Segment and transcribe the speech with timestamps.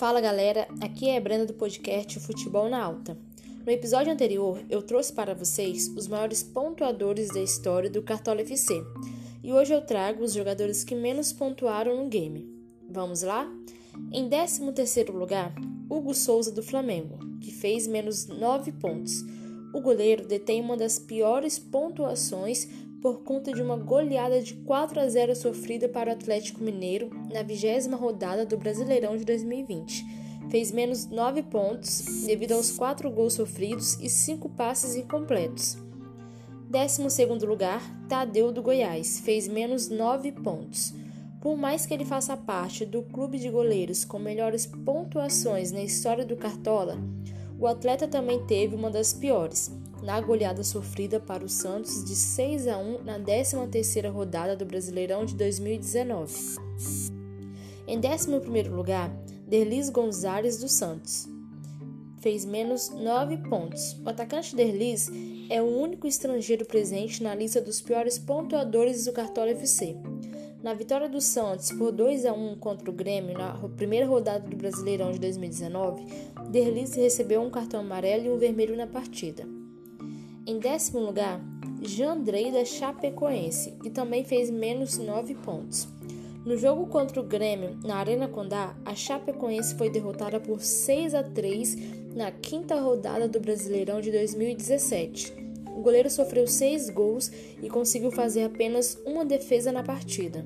[0.00, 3.18] Fala galera, aqui é a Brenda do podcast Futebol na Alta.
[3.66, 8.82] No episódio anterior, eu trouxe para vocês os maiores pontuadores da história do Cartola FC
[9.44, 12.48] e hoje eu trago os jogadores que menos pontuaram no game.
[12.88, 13.46] Vamos lá?
[14.10, 15.54] Em 13º lugar,
[15.90, 19.22] Hugo Souza do Flamengo, que fez menos 9 pontos.
[19.74, 22.66] O goleiro detém uma das piores pontuações
[23.00, 27.42] por conta de uma goleada de 4 a 0 sofrida para o Atlético Mineiro na
[27.42, 30.04] vigésima rodada do Brasileirão de 2020.
[30.50, 35.78] Fez menos 9 pontos devido aos 4 gols sofridos e 5 passes incompletos.
[36.68, 40.92] 12 lugar, Tadeu do Goiás, fez menos 9 pontos.
[41.40, 46.24] Por mais que ele faça parte do clube de goleiros com melhores pontuações na história
[46.24, 46.98] do Cartola,
[47.58, 49.70] o atleta também teve uma das piores,
[50.02, 55.24] na goleada sofrida para o Santos de 6 a 1 na 13ª rodada do Brasileirão
[55.24, 56.32] de 2019.
[57.86, 59.10] Em 11º lugar,
[59.46, 61.28] Derlis Gonzalez dos Santos.
[62.20, 63.96] Fez menos 9 pontos.
[64.04, 65.10] O atacante Derlis
[65.48, 69.96] é o único estrangeiro presente na lista dos piores pontuadores do Cartola FC.
[70.62, 74.56] Na vitória do Santos por 2 a 1 contra o Grêmio na primeira rodada do
[74.56, 76.04] Brasileirão de 2019,
[76.50, 79.59] Derlis recebeu um cartão amarelo e um vermelho na partida.
[80.50, 81.40] Em décimo lugar,
[81.80, 85.86] Jandrei da Chapecoense, que também fez menos 9 pontos.
[86.44, 91.22] No jogo contra o Grêmio, na Arena Condá, a Chapecoense foi derrotada por 6 a
[91.22, 91.76] 3
[92.16, 95.32] na quinta rodada do Brasileirão de 2017.
[95.68, 97.30] O goleiro sofreu 6 gols
[97.62, 100.44] e conseguiu fazer apenas uma defesa na partida.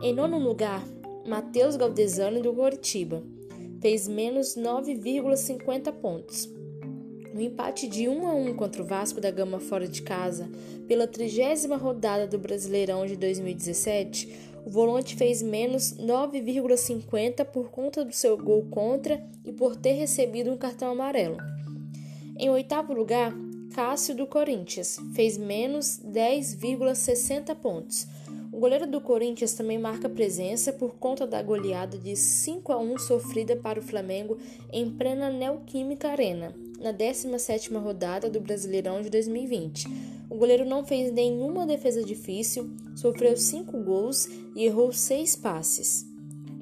[0.00, 0.82] Em nono lugar,
[1.26, 3.22] Matheus Galdesani do Coritiba
[3.78, 6.57] fez menos 9,50 pontos.
[7.32, 10.48] No empate de 1 a 1 contra o Vasco da Gama fora de casa,
[10.86, 18.12] pela trigésima rodada do Brasileirão de 2017, o volante fez menos 9,50 por conta do
[18.12, 21.36] seu gol contra e por ter recebido um cartão amarelo.
[22.36, 23.34] Em oitavo lugar,
[23.74, 28.06] Cássio do Corinthians fez menos 10,60 pontos.
[28.50, 32.98] O goleiro do Corinthians também marca presença por conta da goleada de 5 a 1
[32.98, 34.38] sofrida para o Flamengo
[34.72, 39.86] em plena Neoquímica Arena, na 17ª rodada do Brasileirão de 2020.
[40.30, 46.06] O goleiro não fez nenhuma defesa difícil, sofreu 5 gols e errou 6 passes.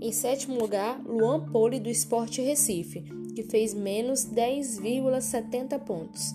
[0.00, 3.02] Em sétimo lugar, Luan Poli do Sport Recife,
[3.34, 6.32] que fez menos 10,70 pontos.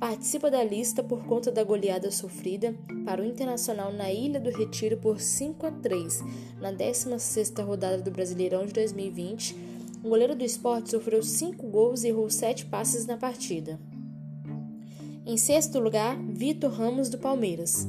[0.00, 4.96] Participa da lista por conta da goleada sofrida para o Internacional na Ilha do Retiro
[4.96, 6.20] por 5 a 3
[6.60, 9.71] na 16ª rodada do Brasileirão de 2020
[10.02, 13.78] o goleiro do esporte sofreu 5 gols e errou 7 passes na partida.
[15.24, 17.86] Em sexto lugar, Vitor Ramos do Palmeiras,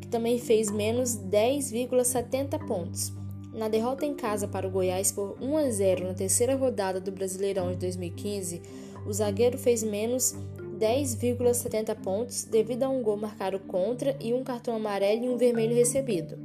[0.00, 3.12] que também fez menos 10,70 pontos.
[3.52, 7.10] Na derrota em casa para o Goiás por 1 a 0 na terceira rodada do
[7.10, 8.62] Brasileirão de 2015,
[9.04, 10.36] o zagueiro fez menos
[10.78, 15.74] 10,70 pontos devido a um gol marcado contra e um cartão amarelo e um vermelho
[15.74, 16.38] recebido.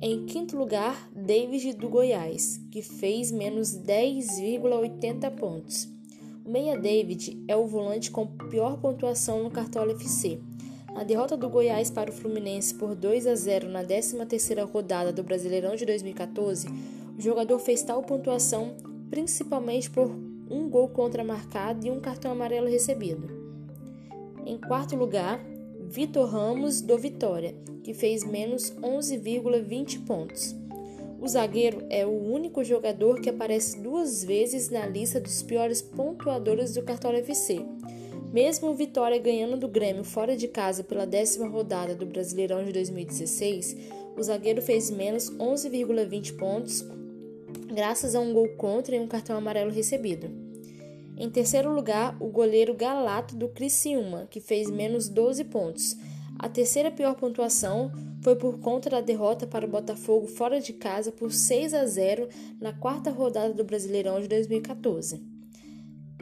[0.00, 5.88] Em quinto lugar, David do Goiás, que fez menos 10,80 pontos.
[6.44, 10.38] O meia David é o volante com pior pontuação no Cartola FC.
[10.92, 15.22] Na derrota do Goiás para o Fluminense por 2 a 0 na 13ª rodada do
[15.22, 16.68] Brasileirão de 2014,
[17.16, 18.76] o jogador fez tal pontuação
[19.08, 20.10] principalmente por
[20.50, 23.30] um gol contra marcado e um cartão amarelo recebido.
[24.44, 25.40] Em quarto lugar,
[25.88, 30.63] Vitor Ramos do Vitória, que fez menos 11,20 pontos.
[31.24, 36.74] O zagueiro é o único jogador que aparece duas vezes na lista dos piores pontuadores
[36.74, 37.64] do Cartola FC.
[38.30, 42.72] Mesmo o Vitória ganhando do Grêmio fora de casa pela décima rodada do Brasileirão de
[42.72, 43.74] 2016,
[44.14, 46.84] o zagueiro fez menos 11,20 pontos,
[47.68, 50.30] graças a um gol contra e um cartão amarelo recebido.
[51.16, 55.96] Em terceiro lugar, o goleiro Galato do Criciúma, que fez menos 12 pontos.
[56.38, 61.12] A terceira pior pontuação foi por conta da derrota para o Botafogo fora de casa
[61.12, 62.28] por 6 a 0
[62.60, 65.22] na quarta rodada do Brasileirão de 2014.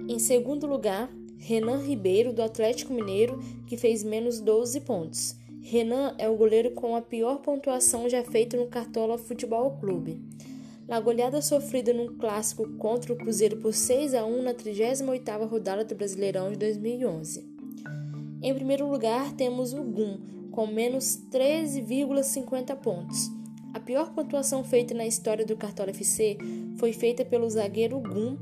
[0.09, 5.37] Em segundo lugar, Renan Ribeiro do Atlético Mineiro, que fez menos 12 pontos.
[5.61, 10.21] Renan é o goleiro com a pior pontuação já feita no Cartola Futebol Clube
[10.87, 15.85] na goleada sofrida num clássico contra o Cruzeiro por 6 a 1 na 38ª rodada
[15.85, 17.52] do Brasileirão de 2011.
[18.43, 20.19] Em primeiro lugar, temos o Gum,
[20.51, 23.31] com menos 13,50 pontos.
[23.73, 26.37] A pior pontuação feita na história do Cartola FC
[26.77, 28.37] foi feita pelo zagueiro Gum,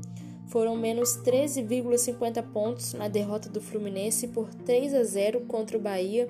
[0.47, 6.27] foram menos 13,50 pontos na derrota do Fluminense por 3 a 0 contra o Bahia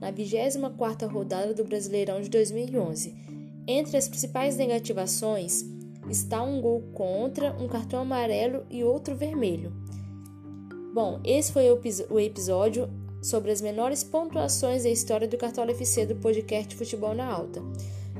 [0.00, 3.30] na 24ª rodada do Brasileirão de 2011
[3.66, 5.64] entre as principais negativações,
[6.08, 9.72] está um gol contra, um cartão amarelo e outro vermelho.
[10.92, 12.90] Bom, esse foi o episódio
[13.22, 17.62] sobre as menores pontuações da história do Cartola FC do podcast Futebol na Alta.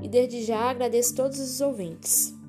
[0.02, 2.39] E desde já agradeço todos os ouvintes.